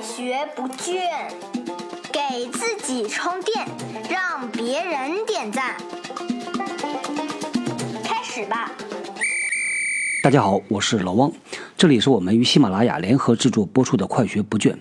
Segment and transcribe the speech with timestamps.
[0.00, 1.02] 学不倦，
[2.10, 3.66] 给自己充电，
[4.08, 5.76] 让别人点赞。
[8.02, 8.72] 开始吧。
[10.22, 11.30] 大家好，我是老汪，
[11.76, 14.72] 这里是我们与喜马拉雅联合制作播出的《快学不倦》。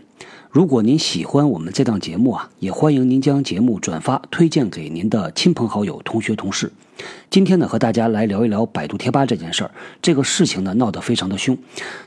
[0.51, 6.71] 如果您喜欢我们这档节目啊，也欢迎您将节目转发推荐给您的亲朋好友、同学同事。
[7.29, 9.69] 今天呢，和大家来聊一聊百度贴吧这件事儿。
[10.01, 11.55] 这个事情呢，闹得非常的凶。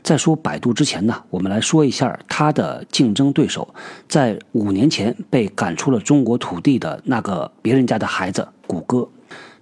[0.03, 3.73] 在说百度之前呢，我们来说一下它的竞争对手，
[4.09, 9.09] 在五年前被赶出了中国土地的那个别人家的孩子——谷歌。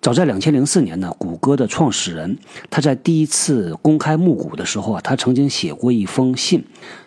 [0.00, 2.38] 早在两千零四年呢，谷歌的创始人
[2.70, 6.64] 他在第一次公开募股的时候啊，他曾经写过一封信。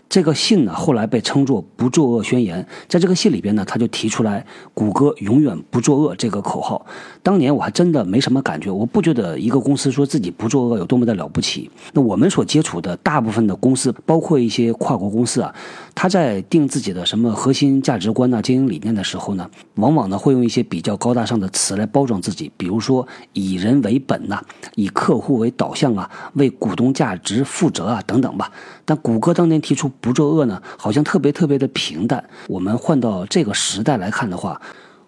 [0.10, 2.64] 这个信呢，后来被称作“不作恶宣言”。
[2.88, 4.46] 在这个信里边呢，他就提出来
[4.76, 6.86] “谷歌永远不作恶”这个口号。
[7.24, 11.68] 当年我还真的没什么感觉，我不觉得一个公司说自己不作恶有多么的了不起。
[11.94, 15.52] 那我们所接触的大部分的公司，包括一些跨国公司啊，
[15.96, 24.40] 他在定自己的什么核心价值观呐、经营理念的时候呢，往往呢会用一些比较高大上的词来包装自己，比如说以人为本呐，
[24.76, 28.52] 以客户为导向啊，为股东价值负责啊等等吧。
[28.86, 32.24] 但谷歌当年提出不作恶呢，好像特别特别的平淡。
[32.48, 34.62] 我们换到这个时代来看的话，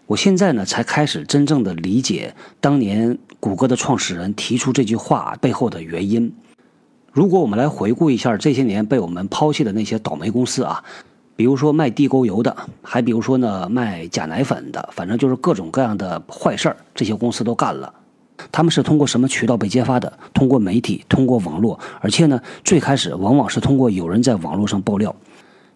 [0.08, 6.34] 我现在呢才开始真正的理解当年谷歌的创始人提出这句话背后的原因。
[7.12, 10.84] 如果我们来回顾一下这些年被我们抛弃的那些倒霉公司啊，
[11.36, 17.94] 比如说卖地沟油的，还比如说呢卖假奶粉的，反正就是各种各样的坏事儿，这些公司都干了。
[18.52, 20.12] 他们是通过什么渠道被揭发的？
[20.34, 25.16] 通过媒体，通过网络，而且呢，最开始往往是通过有人在网络上爆料。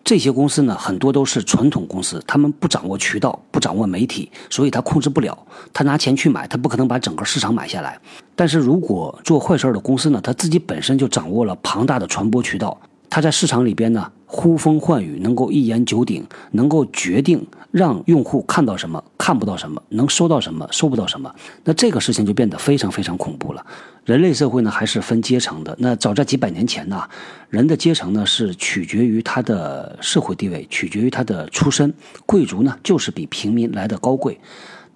[0.04, 5.38] 这些公司呢，很多都是传统公司，他们不掌握渠道，不掌握媒体，所以他控制不了。
[5.74, 8.00] 他拿钱去买，他不可能把整个市场买下来。
[8.36, 12.80] 但是如果做坏事的公司呢，他自己本身就掌握了庞大的传播渠道，
[13.10, 14.12] 他在市场里边呢。
[14.32, 21.34] 呼风唤雨，能够一言九鼎，能够决定让用户看到什么，看不到什么，能收到什么，收不到什么。
[21.64, 23.66] 那这个事情就变得非常非常恐怖了。
[24.06, 25.76] 人类社会呢，还是分阶层的。
[25.80, 27.08] 那早在几百年前呢，
[27.50, 31.94] 人的阶层呢是取决于他的社会地位，取决于他的出身。
[32.26, 34.40] 贵族呢，就是比平民来的高贵。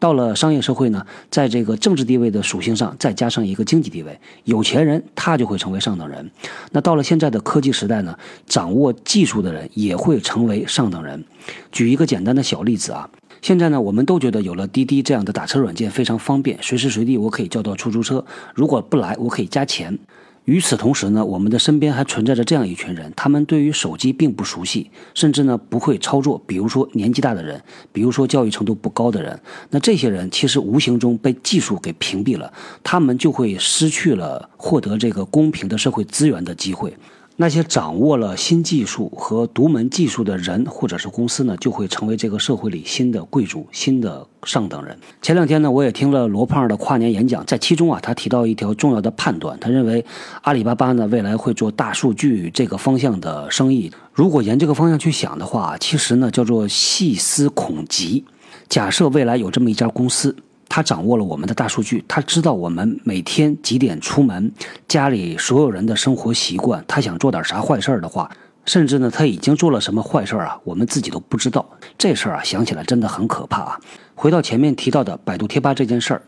[0.03, 6.30] 到了商业社会呢，在这个政治地位的属性上，再加上一个经济地位，有钱人他就会成为上等人。
[6.74, 8.13] 那到了现在的科技时代呢，
[8.46, 11.24] 掌握技术的人也会成为上等人。
[11.72, 13.09] 举一个简单的小例子啊，
[13.42, 19.97] 现在呢，我们都觉得有了滴滴这样的打车软件非常方便，随时随地我可以叫到出租车，如果不来，我可以加钱。
[20.46, 26.42] 与此同时呢，我们的身边还存在着这样一群人，他们对于手机并不熟悉，甚至呢不会操作。
[26.46, 27.62] 比如说年纪大的人，
[27.94, 29.40] 比如说教育程度不高的人，
[29.70, 32.52] 那这些人其实无形中被技术给屏蔽了，
[32.84, 36.94] 他们就会失去了获得这个公平的社会资源的机会。
[37.36, 44.96] 那些掌握了新技术和独门技术的人或者是公司呢，就会成为这个社会里新的贵族、新的上等人。
[45.22, 50.06] 前两天呢，我也听了罗胖的跨年演讲，在其中啊，他提到一条重要的判断，他认为
[50.44, 53.92] 阿里巴巴呢未来会做大数据这个方向的生意。
[54.14, 58.24] 如果沿这个方向去想的话，其实呢叫做细思恐极。
[58.70, 60.36] 假设未来有这么一家公司。
[60.76, 64.52] 他掌握了我们的大数据，他知道我们每天几点出门，
[64.88, 66.84] 家里所有人的生活习惯。
[66.88, 68.28] 他想做点啥坏事儿的话，
[68.66, 71.64] 甚至呢，他已经做了什么坏事儿啊，我们自己都不知道。
[71.96, 73.80] 这事儿啊，想起来真的很可怕啊。
[74.16, 76.24] 回到前面提到的百度贴吧这件事儿，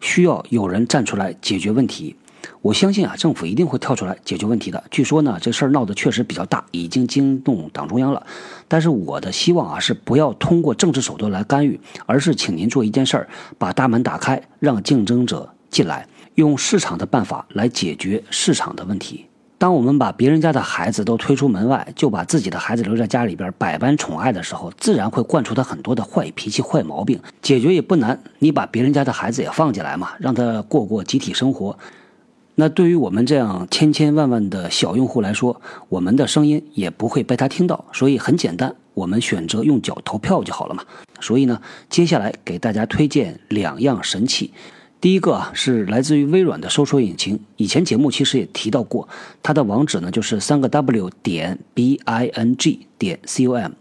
[0.00, 2.16] 需要有人站出来解决问题。
[2.60, 4.82] 我相信啊，政府一定会跳出来解决问题的。
[4.90, 8.26] 据说呢，这事儿闹得确实比较大，已经惊动党中央了。
[8.68, 13.28] 但是我的希望啊，是不要通过政治手段来干预，而是请您做一件事儿，
[13.58, 19.26] 把大门打开，让竞争者进来，用市场的办法来解决市场的问题。
[19.56, 27.18] 当我们把别人家的孩子都推出门外，就把自己的孩子留在家里边百般宠爱的时候，自然会惯出他很多的坏脾气、坏毛病。
[27.40, 31.78] 解决也不难，你把别人家的孩子也放进来嘛，让他过过集体生活。
[32.56, 40.84] 那对于我们这样千千万万的小用户来说，我们的声音也不会被他听到，所以很简单，我们选择用脚投票就好了嘛。
[41.20, 44.52] 所以呢，接下来给大家推荐两样神器。
[45.00, 49.08] 第一个啊是来自于微软的搜索引擎，以前节目其实也提到过，
[49.42, 53.72] 它的网址呢就是三个 W 点 B I N G 点 C O M。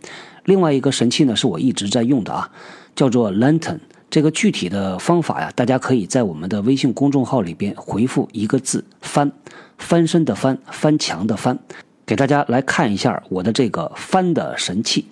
[0.46, 2.50] 另外一个神器呢是我一直在用的啊，
[2.96, 3.80] 叫做 Lantern。
[4.14, 9.32] 这个具体的方法呀，大家可以在我们的微信公众号里边回复一个字“翻”，
[9.80, 11.58] 翻身的翻，翻墙的翻，
[12.06, 15.08] 给大家来看一下我的这个翻的神器。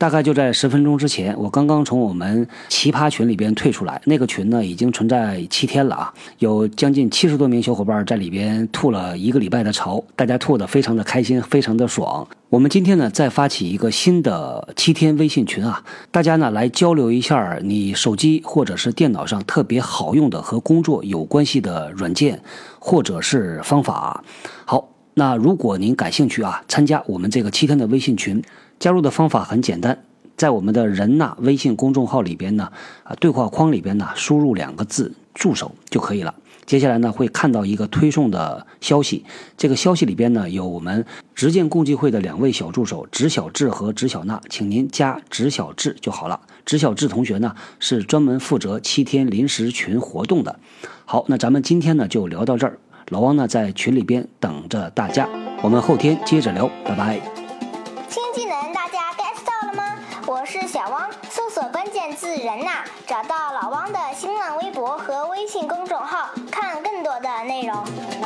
[0.00, 4.00] 大概就在十分钟之前，我刚刚从我们奇葩群里边退出来。
[4.06, 12.26] 那个群呢，已经存在七天了啊，有将近七十多名小伙伴在里边吐了一个礼拜的槽，大家吐的非常的开心，非常的爽。
[12.48, 22.40] 我们今天呢，再发起一个新的七天微信群啊，大家呢来交流一下你手机或者是电脑上特别好用的和工作有关系的软件
[22.78, 24.24] 或者是方法。
[24.64, 28.42] 好，那如果您感兴趣啊，参加我们这个七天的微信群。
[28.80, 30.02] 加入的方法很简单，
[30.38, 32.72] 在我们的人呐微信公众号里边呢，
[33.04, 36.34] 啊对话框里边呢输入两个字“助手”就可以了。
[36.64, 39.22] 接下来呢会看到一个推送的消息，
[39.58, 41.04] 这个消息里边呢有我们
[41.34, 46.40] 直建共济会的两位小助手直小智和直小娜，请您加直小智就好了。
[46.64, 50.58] 直小智同学呢是专门负责七天临时群活动的。
[51.04, 52.78] 好，那咱们今天呢就聊到这儿，
[53.10, 55.28] 老王呢在群里边等着大家，
[55.62, 57.39] 我们后天接着聊，拜拜。
[62.20, 68.19] 关键字“人呐”，找到老汪的新浪微博和微信公众号，看更多的内容。